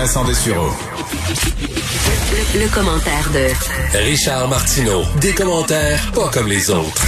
[0.00, 0.70] Vincent Dessureau.
[2.32, 5.02] Le, le commentaire de Richard Martineau.
[5.20, 7.04] Des commentaires pas comme les autres.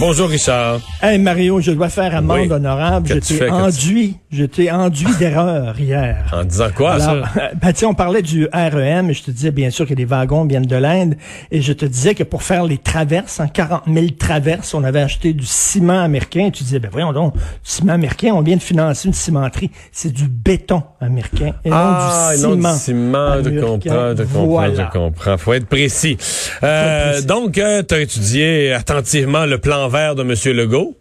[0.00, 0.80] Bonjour Richard.
[1.00, 2.52] Hey Mario, je dois faire amende Oui.
[2.52, 3.06] honorable.
[3.08, 6.26] Je Qu'as-tu t'ai fait, enduit, je t'ai enduit d'erreur hier.
[6.32, 7.50] En disant quoi Alors, ça?
[7.54, 10.04] ben, tu sais, on parlait du REM, et je te disais bien sûr que les
[10.04, 11.14] wagons viennent de l'Inde,
[11.52, 15.00] et je te disais que pour faire les traverses, en 40 000 traverses, on avait
[15.00, 16.46] acheté du ciment américain.
[16.46, 19.70] Et tu disais, ben voyons donc, du ciment américain, on vient de financer une cimenterie.
[19.92, 22.72] C'est du béton américain, et ah, non du non, ciment.
[22.72, 23.66] du ciment, je américain.
[23.66, 24.74] comprends, je comprends, Voilà.
[24.92, 25.38] je comprends.
[25.38, 26.18] Faut être précis.
[26.64, 27.26] Euh, précis.
[27.26, 30.54] Donc, tu as étudié attentivement le plan vert de M.
[30.54, 30.96] Legault.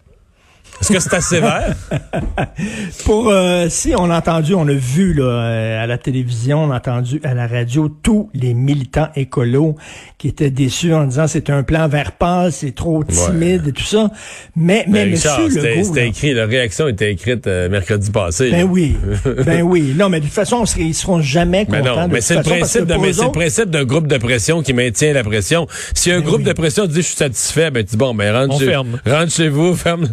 [0.82, 1.74] Est-ce que c'est assez vert?
[3.06, 6.72] Pour euh, si on a entendu, on a vu là, euh, à la télévision, on
[6.72, 9.76] a entendu à la radio tous les militants écolos
[10.18, 13.84] qui étaient déçus en disant c'est un plan vert pâle, c'est trop timide et tout
[13.84, 14.10] ça.
[14.56, 17.70] Mais mais Ben, Richard, Monsieur c'était Legault, c'était là, écrit, la réaction était écrite euh,
[17.70, 18.52] mercredi passé.
[18.52, 18.66] ben là.
[18.66, 18.96] oui,
[19.46, 19.94] ben oui.
[19.98, 21.96] Non, mais de toute façon, on serait- ils seront jamais Mais contents.
[22.02, 24.62] non, de mais c'est le principe de, mais c'est le principe d'un groupe de pression
[24.62, 25.68] qui maintient la pression.
[25.94, 26.44] Si un Ben groupe oui.
[26.44, 29.00] de pression dit je suis satisfait, ben tu dis bon, ben rentre On chez, ferme.
[29.06, 30.08] rentre chez vous, ferme,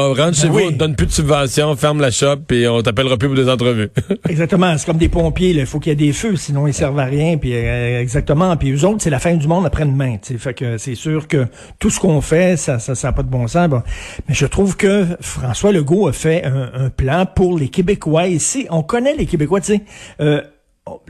[0.00, 2.82] euh, rentre chez vous, on te donne plus de subventions, ferme la shop et on
[2.82, 3.90] t'appellera plus pour des entrevues.
[4.28, 5.60] Exactement, c'est comme des pompiers, là.
[5.60, 7.36] il faut qu'il y ait des feux, sinon ils servent à rien.
[7.36, 10.16] Puis euh, exactement, puis eux autres, c'est la fin du monde après-demain.
[10.22, 11.46] Fait que c'est sûr que
[11.78, 13.68] tout ce qu'on fait, ça, ça, ça a pas de bon sens.
[13.68, 13.82] Bon.
[14.28, 18.26] Mais je trouve que François Legault a fait un, un plan pour les Québécois.
[18.26, 19.82] Ici, on connaît les Québécois, tu sais.
[20.20, 20.40] Euh,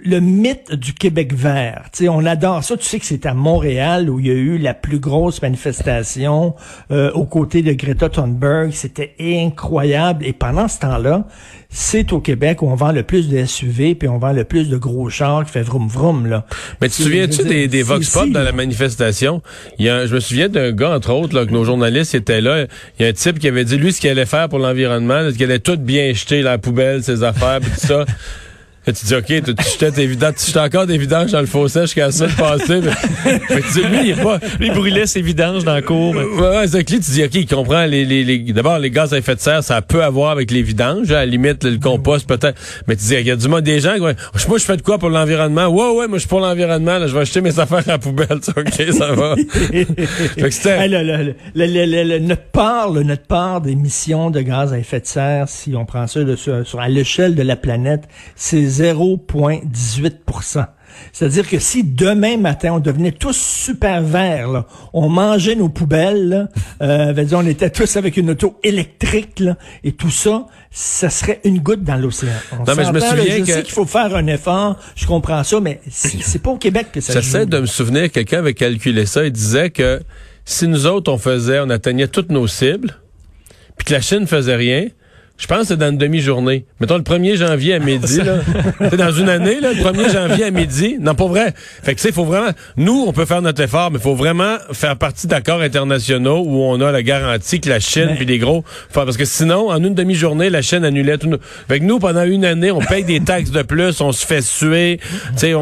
[0.02, 2.76] le mythe du Québec vert, tu sais, on adore ça.
[2.76, 6.54] Tu sais que c'est à Montréal où il y a eu la plus grosse manifestation
[6.90, 8.72] euh, aux côtés de Greta Thunberg.
[8.72, 10.24] C'était incroyable.
[10.24, 11.26] Et pendant ce temps-là,
[11.68, 14.68] c'est au Québec où on vend le plus de SUV puis on vend le plus
[14.68, 16.44] de gros chars qui fait vroom vroom là.
[16.80, 19.42] Mais tu te souviens-tu des, des vox pop dans la manifestation?
[19.78, 22.40] Il y a je me souviens d'un gars, entre autres, là, que nos journalistes étaient
[22.40, 22.66] là.
[22.98, 25.30] Il y a un type qui avait dit, lui, ce qu'il allait faire pour l'environnement,
[25.30, 28.04] qu'il allait tout bien jeter la poubelle, ses affaires, puis tout ça.
[28.86, 31.82] Et tu dis, OK, tu tu jetais vidanges, tu encore des vidanges dans le fossé
[31.82, 32.80] jusqu'à la semaine passée.
[32.80, 34.38] Mais, mais tu dis, lui, il est pas...
[34.58, 36.14] Lui, il brûlait ses vidanges dans la cour.
[36.14, 38.78] mais- Ouais, ouais, c'est que lui, tu dis, OK, il comprend les, les, les- d'abord,
[38.78, 41.62] les gaz à effet de serre, ça peut avoir avec les vidanges, à la limite,
[41.64, 42.58] le compost, peut-être.
[42.88, 44.14] Mais tu dis, il y a du monde, des gens, ouais,
[44.48, 45.66] moi, je fais de quoi pour l'environnement?
[45.66, 47.98] Ouais, ouais, moi, je suis pour l'environnement, là, je vais acheter mes affaires à la
[47.98, 49.36] poubelle, ça, OK, ça va.
[49.70, 49.84] fait
[50.40, 54.30] que c'était, Hey, le- le- le- le- le- le- notre part, le- notre part d'émissions
[54.30, 57.34] de gaz à effet de serre, si on prend ça de- sur, sur- à l'échelle
[57.34, 58.04] de la planète,
[58.36, 60.66] c'est 0,18%
[61.12, 66.28] c'est-à-dire que si demain matin on devenait tous super verts, là, on mangeait nos poubelles,
[66.28, 66.48] là,
[66.82, 71.40] euh, dire, on était tous avec une auto électrique là, et tout ça, ça serait
[71.44, 72.30] une goutte dans l'océan.
[72.52, 75.06] On Non, mais je me souviens je que- sais qu'il faut faire un effort, je
[75.06, 78.54] comprends ça, mais c'est pas au Québec que ça j'essaie de me souvenir, quelqu'un avait
[78.54, 80.00] calculé ça, il disait que
[80.44, 82.96] si nous autres, on faisait, on atteignait toutes nos cibles,
[83.76, 84.88] puis que la Chine faisait rien,
[85.40, 86.66] je pense que c'est dans une demi-journée.
[86.80, 88.20] Mettons le 1er janvier à midi.
[88.90, 90.96] C'est dans une année, là, le 1er janvier à midi.
[91.00, 91.54] Non, pas vrai.
[91.82, 94.02] Fait que, tu sais, il faut vraiment, nous, on peut faire notre effort, mais il
[94.02, 98.16] faut vraiment faire partie d'accords internationaux où on a la garantie que la Chine Mais-
[98.16, 101.28] puis les gros, parce que sinon, en une demi-journée, la Chine annulait tout.
[101.28, 104.26] nos- Fait que nous, pendant une année, on paye des taxes de plus, on se
[104.26, 105.60] fait suer, tu sais, on,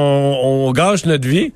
[0.69, 1.53] on gâche notre vie.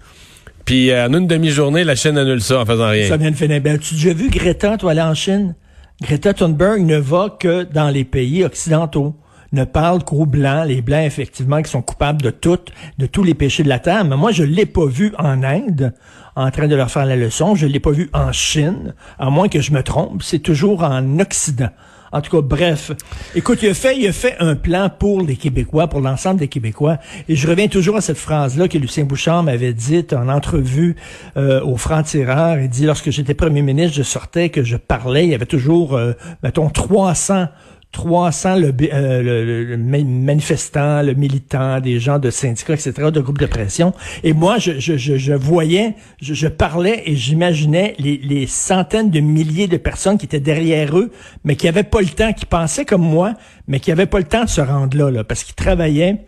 [0.64, 3.08] Puis en une demi-journée, la Chine annule ça en faisant rien.
[3.08, 3.60] Ça vient de finir.
[3.60, 5.54] Ben, tu as déjà vu Greta, toi, aller en Chine?
[6.02, 9.14] Greta Thunberg ne va que dans les pays occidentaux.
[9.52, 12.58] Ne parle qu'aux Blancs, les Blancs, effectivement, qui sont coupables de tout,
[12.98, 14.04] de tous les péchés de la terre.
[14.04, 15.94] Mais moi, je l'ai pas vu en Inde,
[16.34, 17.54] en train de leur faire la leçon.
[17.54, 20.24] Je l'ai pas vu en Chine, à moins que je me trompe.
[20.24, 21.70] C'est toujours en Occident.
[22.12, 22.92] En tout cas, bref.
[23.34, 26.48] Écoute, il a fait, il a fait un plan pour les Québécois, pour l'ensemble des
[26.48, 26.98] Québécois.
[27.28, 30.96] Et je reviens toujours à cette phrase-là que Lucien Bouchard m'avait dite en entrevue
[31.38, 32.58] euh, au Franc-Tireur.
[32.58, 35.96] Il dit, lorsque j'étais premier ministre, je sortais, que je parlais, il y avait toujours,
[35.96, 36.12] euh,
[36.42, 37.48] mettons, 300
[37.92, 43.10] 300 le, euh, le- le- le ma- manifestants, le militant, des gens de syndicats, etc.,
[43.12, 43.92] de groupes de pression.
[44.24, 49.20] Et moi, je, je, je, voyais, je, je parlais et j'imaginais les, les centaines de
[49.20, 51.10] milliers de personnes qui étaient derrière eux,
[51.44, 53.34] mais qui avaient pas le temps, qui pensaient comme moi,
[53.68, 56.24] mais qui avaient pas le temps de se rendre là, là parce qu'ils travaillaient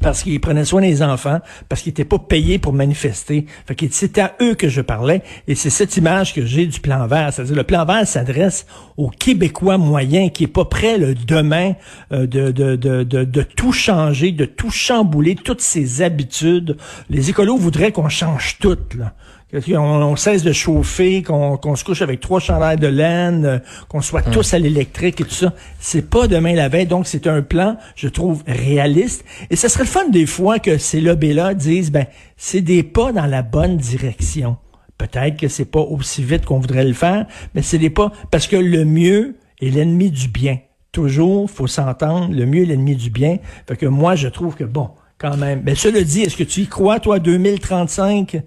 [0.00, 3.46] parce qu'ils prenaient soin des enfants, parce qu'ils n'étaient pas payés pour manifester.
[3.66, 7.06] Fait c'est à eux que je parlais, et c'est cette image que j'ai du plan
[7.06, 7.32] vert.
[7.32, 8.66] C'est-à-dire, le plan vert s'adresse
[8.96, 11.74] aux Québécois moyens qui est pas prêt le demain
[12.12, 16.76] euh, de, de, de, de, de tout changer, de tout chambouler, toutes ses habitudes.
[17.10, 19.14] Les écolos voudraient qu'on change tout, là.
[19.54, 23.58] On, on cesse de chauffer, qu'on qu'on se couche avec trois chandails de laine, euh,
[23.88, 25.52] qu'on soit tous à l'électrique et tout ça.
[25.78, 29.24] C'est pas demain la veille, donc c'est un plan, je trouve, réaliste.
[29.50, 32.06] Et ce serait le fun des fois que ces lobbies-là disent, ben,
[32.36, 34.56] c'est des pas dans la bonne direction.
[34.96, 38.46] Peut-être que c'est pas aussi vite qu'on voudrait le faire, mais c'est des pas, parce
[38.46, 40.58] que le mieux est l'ennemi du bien.
[40.92, 43.38] Toujours, faut s'entendre, le mieux est l'ennemi du bien.
[43.66, 45.60] Fait que moi, je trouve que bon, Quand même.
[45.60, 48.42] Ben, cela dit, est-ce que tu y crois, toi, 2035,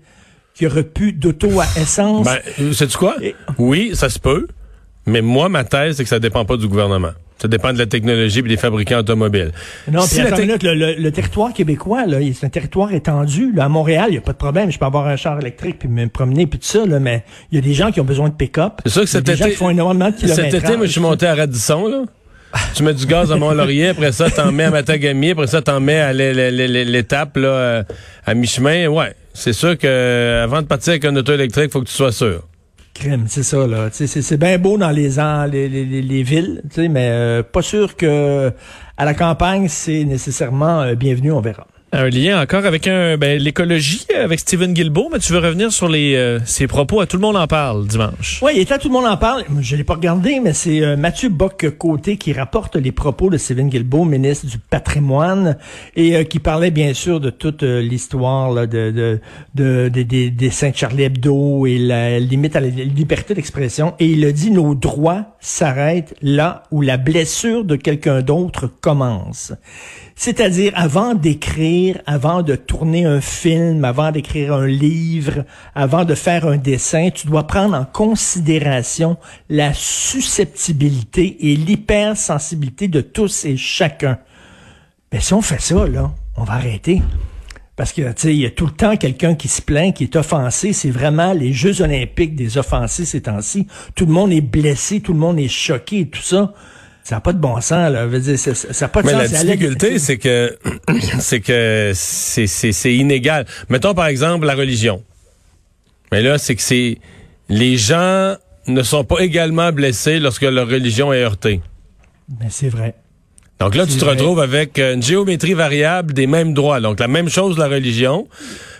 [0.55, 2.25] qu'il n'y aurait plus d'auto à essence?
[2.25, 3.15] Ben, sais-tu quoi?
[3.21, 4.47] Et- Oui, ça se peut.
[5.05, 7.11] Mais moi, ma thèse, c'est que ça dépend pas du gouvernement.
[7.37, 9.51] Ça dépend de la technologie et des fabricants automoles.
[9.91, 13.51] Non, Si la minute, le, le- le territoire québécois, là, c'est un territoire étendu.
[13.53, 14.71] Là, à Montréal, il n'y a pas de problème.
[14.71, 17.55] Je peux avoir un char électrique puis me promener puis tout ça, là, mais il
[17.55, 18.75] y a des gens qui ont besoin de pick-up.
[18.85, 20.27] C'est sûr que cet été- font énormément de.
[20.27, 22.03] Cet été, moi, je suis monté à Radisson, là.
[22.73, 25.81] Tu mets du gaz à Mont-Laurier, après ça, t'en mets à Matagami, après ça, t'en
[25.81, 27.83] mets à l'é- l'é- l'é- l'étape, là, euh,
[28.25, 28.87] à mi-chemin.
[28.87, 29.13] Ouais.
[29.35, 32.41] C'est sûr que, avant de partir avec un auto électrique, faut que tu sois sûr.
[32.93, 33.89] Crime, c'est ça, là.
[33.91, 37.97] C'est bien beau dans les, en- les, les, les- les villes, mais euh, pas sûr
[37.97, 38.51] que
[38.97, 41.67] à la campagne, c'est nécessairement euh, bienvenu, on verra.
[41.97, 46.13] Un lien encore avec ben, l'écologie, avec Stephen Guilbeault, mais tu veux revenir sur les
[46.15, 48.41] euh, ses propos à Tout le monde en parle dimanche.
[48.43, 49.45] Oui, et là, tout le monde en parle.
[49.61, 53.69] Je l'ai pas regardé, mais c'est euh, Mathieu Bock-Côté qui rapporte les propos de Stephen
[53.69, 55.57] Guilbeault, ministre du patrimoine,
[55.95, 59.19] et euh, qui parlait bien sûr de toute euh, l'histoire de, de,
[59.55, 63.93] de, de- des- des Saint-Charlie Hebdo et la limite à la liberté d'expression.
[63.99, 69.53] Et il a dit, nos droits s'arrêtent là où la blessure de quelqu'un d'autre commence.
[70.17, 76.47] C'est-à-dire, avant d'écrire, avant de tourner un film, avant d'écrire un livre, avant de faire
[76.47, 79.17] un dessin, tu dois prendre en considération
[79.49, 84.19] la susceptibilité et l'hypersensibilité de tous et chacun.
[85.11, 87.01] Ben, si on fait ça, là, on va arrêter.
[87.75, 90.15] Parce que, tu il y a tout le temps quelqu'un qui se plaint, qui est
[90.15, 90.71] offensé.
[90.71, 93.67] C'est vraiment les Jeux olympiques des offensés ces temps-ci.
[93.95, 96.53] Tout le monde est blessé, tout le monde est choqué et tout ça.
[97.07, 98.05] Ça n'a pas de bon sens, là.
[98.05, 99.31] Je veux dire, ça- n'a pas de Mais sens.
[99.31, 100.57] la difficulté, c'est que
[101.19, 103.45] c'est que c'est c'est c'est inégal.
[103.69, 105.03] Mettons par exemple la religion.
[106.11, 106.97] Mais là, c'est que c'est
[107.47, 108.35] les gens
[108.65, 111.61] ne sont pas également blessés lorsque leur religion est heurtée.
[112.27, 112.95] Ben, c'est vrai.
[113.59, 114.15] Donc là, tu te vrai.
[114.15, 116.81] retrouves avec une géométrie variable des mêmes droits.
[116.81, 118.27] Donc la même chose la religion.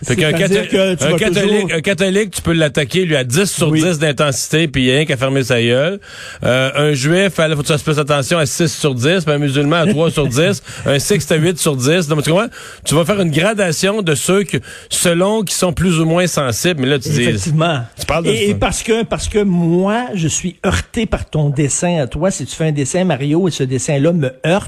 [0.04, 3.68] Fait qu'un que un catholique, toujours- un catholique, tu peux l'attaquer lui à 10 sur
[3.70, 3.80] Oui.
[3.82, 5.98] 10 d'intensité, puis il y a rien qu'à fermer sa gueule.
[6.44, 9.38] Euh, un juif, il faut que tu fasses attention à 6 sur 10, puis un
[9.38, 12.08] musulman à 3 sur 10, un sikh à 8 sur 10.
[12.08, 12.48] Donc, tu comprends?
[12.84, 14.58] Tu vas faire une gradation de ceux que,
[14.90, 16.82] selon qui sont plus ou moins sensibles.
[16.82, 17.22] Mais là, tu dis...
[17.22, 17.80] Effectivement.
[17.98, 18.42] Tu parles de et, ça.
[18.50, 22.30] et parce que parce que moi, je suis heurté par ton dessin à toi.
[22.30, 24.65] Si tu fais un dessin Mario et ce dessin-là me heurte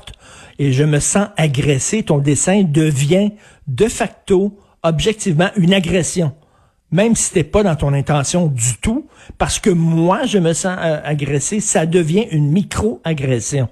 [0.58, 3.30] et je me sens agressé, ton dessin devient
[3.66, 6.32] de facto, objectivement, une agression.
[6.90, 9.06] Même si c'était pas dans ton intention du tout,
[9.36, 13.68] parce que moi, je me sens euh, agressé, ça devient une micro-agression.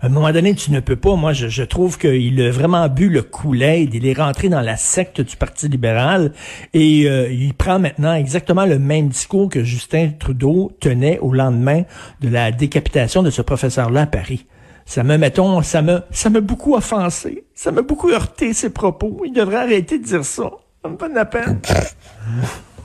[0.00, 1.14] À un moment donné, tu ne peux pas.
[1.14, 3.94] Moi, je, trouve qu'il a vraiment bu le Kool-Aid.
[3.94, 6.32] Il est rentré dans la secte du Parti libéral
[6.74, 11.84] et euh, il prend maintenant exactement le même discours que Justin Trudeau tenait au lendemain
[12.20, 14.44] de la décapitation de ce professeur-là à Paris.
[14.94, 17.44] Ça me, mettons, ça me, ça m'a beaucoup offensé.
[17.54, 19.22] Ça m'a beaucoup heurté, ses propos.
[19.24, 20.50] Il devrait arrêter de dire ça.
[20.82, 21.60] Ça me fait de la peine.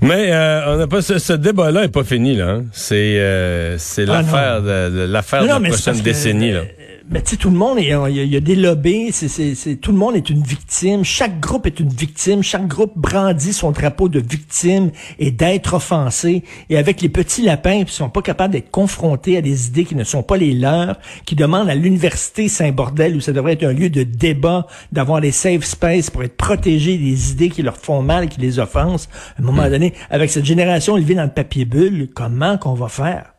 [0.01, 2.49] Mais euh, on n'a pas ce, ce débat-là est pas fini là.
[2.49, 2.65] hein.
[2.71, 6.61] C'est euh, c'est Ah, l'affaire de, de- l'affaire de la prochaine que, décennie là.
[7.09, 9.75] Mais tu sais, tout le monde, il y, a, il y a des lobbies, c'est,
[9.77, 11.05] tout le monde est une victime.
[11.05, 12.43] Chaque groupe est une victime.
[12.43, 16.43] Chaque groupe brandit son drapeau de victime et d'être offensé.
[16.69, 19.95] Et avec les petits lapins qui sont pas capables d'être confrontés à des idées qui
[19.95, 23.73] ne sont pas les leurs, qui demandent à l'université Saint-Bordel, où ça devrait être un
[23.73, 28.01] lieu de débat, d'avoir des safe space pour être protégés des idées qui leur font
[28.01, 29.07] mal qui les offensent.
[29.37, 32.89] À un moment donné, avec cette génération élevée dans le papier bulle, comment qu'on va
[32.89, 33.33] faire?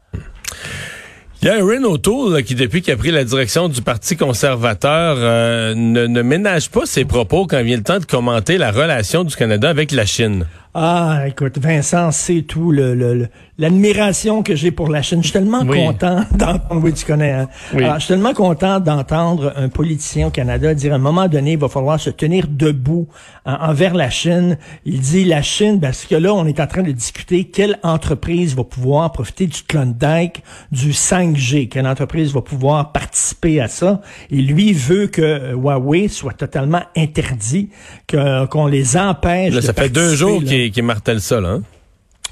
[1.40, 5.14] Il y a Renault O'Toole qui, depuis qu'il a pris la direction du Parti conservateur,
[5.18, 9.22] euh, ne, ne ménage pas ses propos quand vient le temps de commenter la relation
[9.22, 10.46] du Canada avec la Chine.
[10.74, 13.28] Ah, écoute, Vincent, c'est tout le- le-
[13.58, 15.18] l'admiration que j'ai pour la Chine.
[15.20, 15.84] Je suis tellement Oui.
[15.84, 16.80] content d'entendre.
[16.82, 17.32] Oui, tu connais.
[17.32, 17.48] Hein?
[17.74, 17.82] Oui.
[17.82, 21.52] Alors, je suis tellement content d'entendre un politicien au Canada dire à un moment donné,
[21.52, 23.08] il va falloir se tenir debout
[23.46, 24.58] hein, envers la Chine.
[24.84, 28.54] Il dit la Chine parce que là, on est en train de discuter quelle entreprise
[28.54, 34.00] va pouvoir profiter du Klondike, du 5G, quelle entreprise va pouvoir participer à ça.
[34.30, 37.70] Et lui veut que euh, Huawei soit totalement interdit,
[38.08, 39.52] qu'on les empêche.
[39.54, 41.48] Là, de ça fait deux jours qu'il martèle ça, là.
[41.48, 41.62] hein?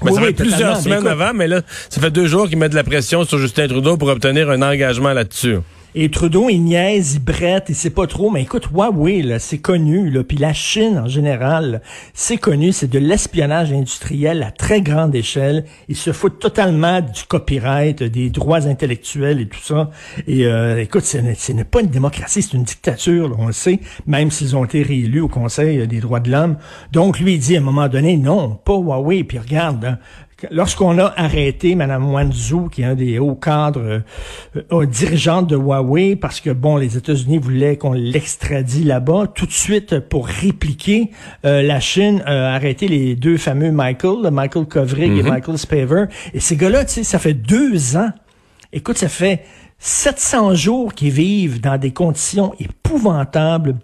[0.01, 2.47] Ben, Oui, ça oui, fait plusieurs semaines écoute- avant, mais là, ça fait deux jours
[2.47, 5.57] qu'il met de la pression sur Justin Trudeau pour obtenir un engagement là-dessus.
[5.95, 8.29] Et Trudeau, il niaise, il brette, il sait pas trop.
[8.29, 10.09] Mais écoute, Huawei, là, c'est connu.
[10.09, 11.81] Là, puis la Chine, en général,
[12.13, 12.71] c'est connu.
[12.71, 15.65] C'est de l'espionnage industriel à très grande échelle.
[15.87, 19.89] Ils se foutent totalement du copyright, des droits intellectuels et tout ça.
[20.27, 24.29] Et euh, écoute, ce n'est pas une démocratie, c'est une dictature, on le sait, même
[24.29, 26.57] s'ils ont été réélus au Conseil des droits de l'homme.
[26.91, 29.23] Donc, lui, dit à un moment donné, non, pas Huawei.
[29.23, 29.97] Puis regarde, hein,
[30.51, 34.03] lorsqu'on a arrêté Mme Wanzhou, qui est un des hauts cadres
[34.71, 39.51] euh, dirigeants de Huawei, parce que bon, les États-Unis voulaient qu'on l'extradie là-bas, tout de
[39.51, 41.11] suite pour répliquer,
[41.45, 46.05] euh, la Chine a arrêté les deux fameux Michael, Michael Kovrig et Michael Spaver.
[46.33, 48.09] Et ces gars-là, tu sais, ça fait deux ans.
[48.73, 49.43] Écoute, ça fait
[49.79, 53.75] 700 jours qu'ils vivent dans des conditions épouvantables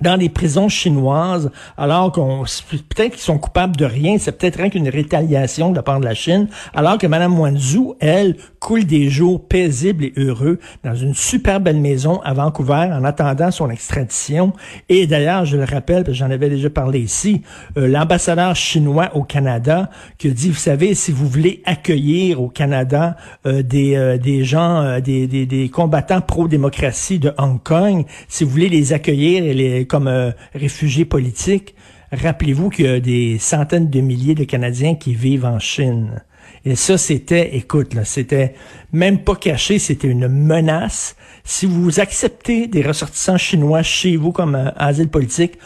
[0.00, 4.70] dans les prisons chinoises, alors qu'on peut-être qu'ils sont coupables de rien, c'est peut-être rien
[4.70, 9.08] qu'une rétaliation de la part de la Chine, alors que Mme Wanzhou, elle, coule des
[9.08, 14.52] jours paisibles et heureux dans une super belle maison à Vancouver en attendant son extradition.
[14.88, 17.42] Et d'ailleurs, je le rappelle, parce que j'en avais déjà parlé ici,
[17.76, 23.16] euh, l'ambassadeur chinois au Canada qui dit, vous savez, si vous voulez accueillir au Canada
[23.46, 28.50] euh, des, euh, des gens, des, des, des combattants pro-démocratie de Hong Kong, si vous
[28.50, 31.74] voulez les accueillir et les comme euh, réfugiés politiques,
[32.12, 36.22] rappelez-vous qu'il y a des centaines de milliers de Canadiens qui vivent en Chine.
[36.64, 38.54] Et ça, c'était, écoute, c'était
[38.92, 41.16] même pas caché, c'était une menace.
[41.44, 45.58] Si vous acceptez des ressortissants chinois chez vous comme euh, asile politique,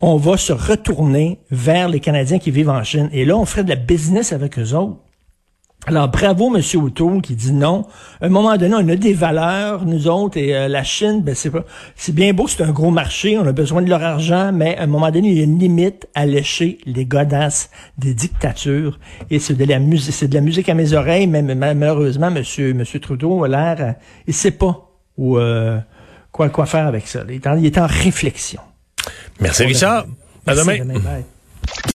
[0.00, 3.08] on va se retourner vers les Canadiens qui vivent en Chine.
[3.12, 4.98] Et là, on ferait de la business avec eux autres.
[5.84, 7.86] Alors, bravo, Monsieur O'Toole, qui dit non.
[8.20, 11.34] À un moment donné, on a des valeurs, nous autres, et euh, la Chine, ben,
[11.34, 11.64] c'est pas,
[11.96, 14.84] c'est bien beau, c'est un gros marché, on a besoin de leur argent, mais à
[14.84, 19.00] un moment donné, il y a une limite à lécher les godasses des dictatures.
[19.28, 22.74] Et c'est de la musique, c'est de la musique à mes oreilles, mais malheureusement, Monsieur,
[22.74, 23.92] Monsieur Trudeau a l'air, euh,
[24.28, 25.80] il sait pas où, euh,
[26.30, 27.24] quoi, quoi faire avec ça.
[27.28, 28.60] Il est en, il est en réflexion.
[29.40, 30.06] Merci, Richard.
[30.46, 30.76] À demain.